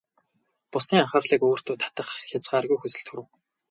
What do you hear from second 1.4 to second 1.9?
өөртөө